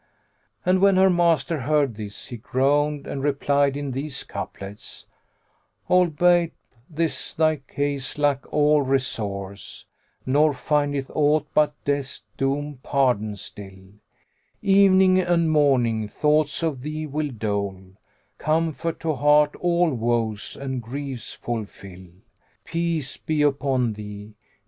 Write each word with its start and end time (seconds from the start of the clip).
'"And 0.65 0.79
when 0.81 0.95
her 0.95 1.11
master 1.11 1.59
heard 1.59 1.93
this, 1.93 2.25
he 2.29 2.37
groaned 2.37 3.05
and 3.05 3.21
replied 3.21 3.77
in 3.77 3.91
these 3.91 4.23
couplets, 4.23 5.05
"Albeit 5.91 6.53
this 6.89 7.35
thy 7.35 7.57
case 7.57 8.17
lack 8.17 8.51
all 8.51 8.81
resource, 8.81 9.85
* 10.05 10.25
Nor 10.25 10.53
findeth 10.55 11.11
aught 11.13 11.45
but 11.53 11.75
death's 11.85 12.23
doom, 12.35 12.79
pardon 12.81 13.35
still; 13.35 13.89
Evening 14.63 15.19
and 15.19 15.51
morning, 15.51 16.07
thoughts 16.07 16.63
of 16.63 16.81
thee 16.81 17.05
will 17.05 17.29
dole 17.29 17.83
* 18.15 18.37
Comfort 18.39 18.99
to 19.01 19.13
heart 19.13 19.55
all 19.59 19.91
woes 19.91 20.57
and 20.59 20.81
griefs 20.81 21.31
full 21.33 21.65
fill: 21.65 22.07
Peace 22.63 23.17
be 23.17 23.43
upon 23.43 23.93
thee! 23.93 24.33